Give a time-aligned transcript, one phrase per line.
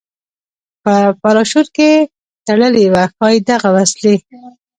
[0.83, 1.91] په پراشوټ کې
[2.47, 4.15] تړلې وه، ښایي دغه وسلې.